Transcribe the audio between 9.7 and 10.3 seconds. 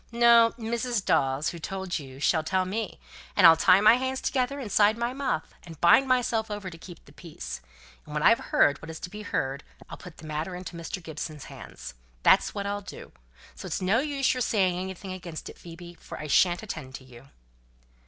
I'll put the